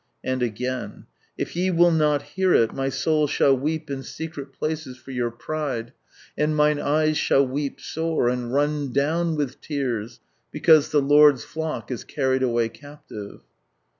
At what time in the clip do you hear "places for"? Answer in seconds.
4.51-5.11